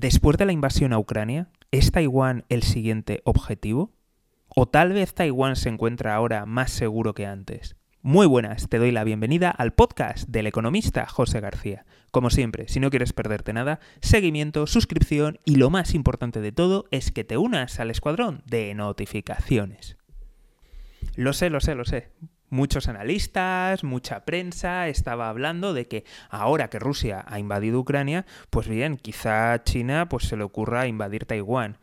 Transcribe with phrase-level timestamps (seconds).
[0.00, 3.90] Después de la invasión a Ucrania, ¿es Taiwán el siguiente objetivo?
[4.46, 7.74] ¿O tal vez Taiwán se encuentra ahora más seguro que antes?
[8.00, 11.84] Muy buenas, te doy la bienvenida al podcast del economista José García.
[12.12, 16.84] Como siempre, si no quieres perderte nada, seguimiento, suscripción y lo más importante de todo
[16.92, 19.96] es que te unas al escuadrón de notificaciones.
[21.16, 22.12] Lo sé, lo sé, lo sé.
[22.50, 28.68] Muchos analistas, mucha prensa estaba hablando de que ahora que Rusia ha invadido Ucrania, pues
[28.68, 31.76] bien, quizá China pues se le ocurra invadir Taiwán.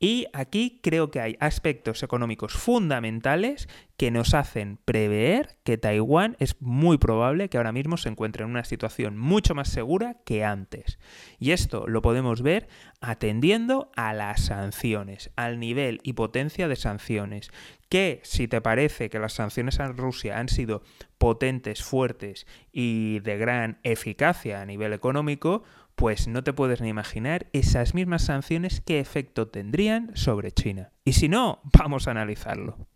[0.00, 6.54] Y aquí creo que hay aspectos económicos fundamentales que nos hacen prever que Taiwán es
[6.60, 11.00] muy probable que ahora mismo se encuentre en una situación mucho más segura que antes.
[11.40, 12.68] Y esto lo podemos ver
[13.00, 17.50] atendiendo a las sanciones, al nivel y potencia de sanciones.
[17.88, 20.82] Que si te parece que las sanciones a Rusia han sido
[21.16, 25.64] potentes, fuertes y de gran eficacia a nivel económico,
[25.98, 30.92] pues no te puedes ni imaginar esas mismas sanciones qué efecto tendrían sobre China.
[31.04, 32.86] Y si no, vamos a analizarlo.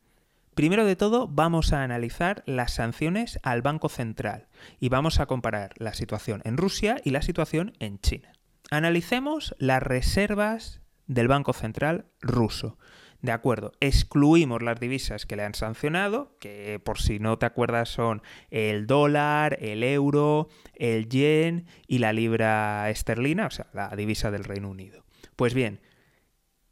[0.54, 4.46] Primero de todo, vamos a analizar las sanciones al Banco Central
[4.78, 8.34] y vamos a comparar la situación en Rusia y la situación en China.
[8.70, 12.78] Analicemos las reservas del Banco Central ruso.
[13.22, 17.88] De acuerdo, excluimos las divisas que le han sancionado, que por si no te acuerdas
[17.88, 18.20] son
[18.50, 24.42] el dólar, el euro, el yen y la libra esterlina, o sea, la divisa del
[24.42, 25.04] Reino Unido.
[25.36, 25.80] Pues bien,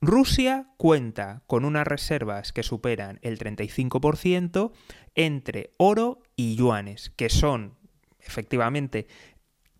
[0.00, 4.72] Rusia cuenta con unas reservas que superan el 35%
[5.14, 7.78] entre oro y yuanes, que son
[8.18, 9.06] efectivamente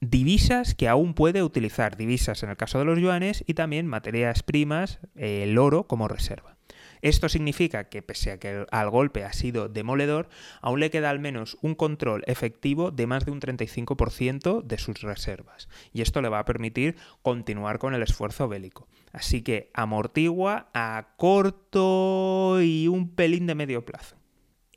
[0.01, 4.43] divisas que aún puede utilizar, divisas en el caso de los yuanes y también materias
[4.43, 6.57] primas, el oro como reserva.
[7.03, 10.29] Esto significa que pese a que al golpe ha sido demoledor,
[10.61, 15.01] aún le queda al menos un control efectivo de más de un 35% de sus
[15.01, 15.69] reservas.
[15.93, 18.87] Y esto le va a permitir continuar con el esfuerzo bélico.
[19.13, 24.17] Así que amortigua a corto y un pelín de medio plazo.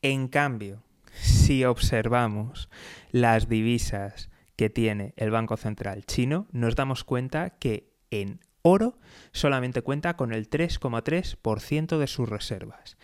[0.02, 0.82] En cambio,
[1.12, 2.70] si observamos
[3.12, 8.97] las divisas que tiene el Banco Central chino, nos damos cuenta que en oro
[9.31, 12.97] solamente cuenta con el 3,3% de sus reservas.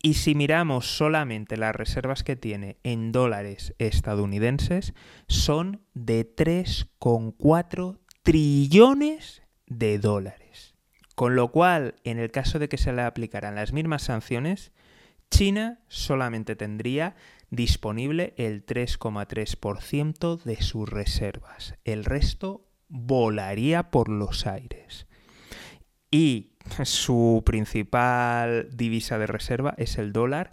[0.00, 4.94] Y si miramos solamente las reservas que tiene en dólares estadounidenses,
[5.26, 10.76] son de 3,4 trillones de dólares.
[11.16, 14.70] Con lo cual, en el caso de que se le aplicaran las mismas sanciones,
[15.30, 17.16] China solamente tendría
[17.50, 21.74] disponible el 3,3% de sus reservas.
[21.84, 25.06] El resto volaría por los aires.
[26.10, 26.52] Y
[26.84, 30.52] su principal divisa de reserva es el dólar,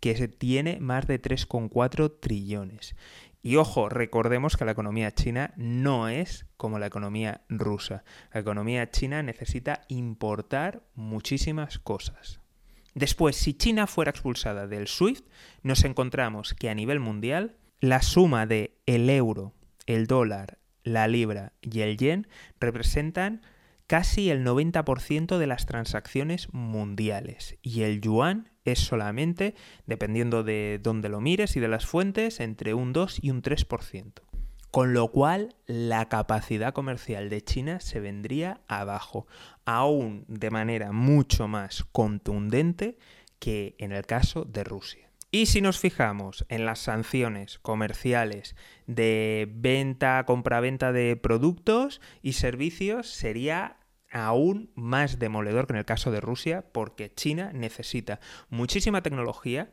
[0.00, 2.94] que tiene más de 3,4 trillones.
[3.42, 8.04] Y ojo, recordemos que la economía china no es como la economía rusa.
[8.32, 12.40] La economía china necesita importar muchísimas cosas.
[12.94, 15.26] Después, si China fuera expulsada del SWIFT,
[15.62, 19.52] nos encontramos que a nivel mundial la suma de el euro,
[19.86, 22.28] el dólar, la libra y el yen
[22.60, 23.42] representan
[23.86, 29.54] casi el 90% de las transacciones mundiales y el yuan es solamente,
[29.86, 34.22] dependiendo de dónde lo mires y de las fuentes, entre un 2 y un 3%.
[34.74, 39.28] Con lo cual, la capacidad comercial de China se vendría abajo,
[39.64, 42.98] aún de manera mucho más contundente
[43.38, 45.12] que en el caso de Rusia.
[45.30, 48.56] Y si nos fijamos en las sanciones comerciales
[48.88, 53.76] de venta, compraventa de productos y servicios, sería
[54.10, 58.18] aún más demoledor que en el caso de Rusia, porque China necesita
[58.48, 59.70] muchísima tecnología,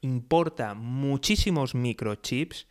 [0.00, 2.66] importa muchísimos microchips,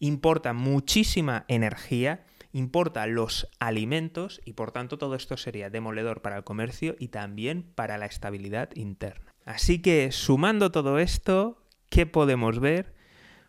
[0.00, 6.44] importa muchísima energía, importa los alimentos y por tanto todo esto sería demoledor para el
[6.44, 9.32] comercio y también para la estabilidad interna.
[9.44, 12.94] Así que sumando todo esto, ¿qué podemos ver?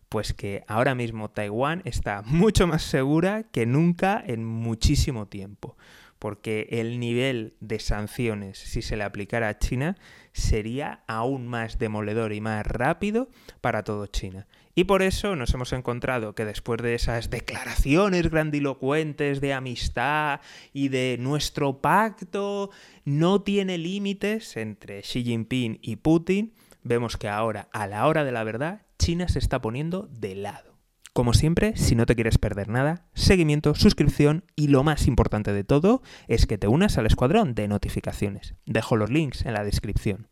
[0.09, 5.78] Pues que ahora mismo Taiwán está mucho más segura que nunca en muchísimo tiempo,
[6.22, 9.98] porque el nivel de sanciones, si se le aplicara a China,
[10.34, 13.28] sería aún más demoledor y más rápido
[13.60, 14.45] para todo China.
[14.75, 20.42] Y por eso nos hemos encontrado que después de esas declaraciones grandilocuentes de amistad
[20.74, 22.69] y de nuestro pacto
[23.04, 26.54] no tiene límites entre Xi Jinping y Putin,
[26.84, 30.70] vemos que ahora, a la hora de la verdad, China se está poniendo de lado.
[31.13, 35.66] Como siempre, si no te quieres perder nada, seguimiento, suscripción y lo más importante de
[35.66, 38.56] todo es que te unas al escuadrón de notificaciones.
[38.66, 40.30] Dejo los links en la descripción.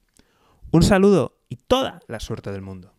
[0.71, 2.93] Un saludo y toda la suerte del mundo.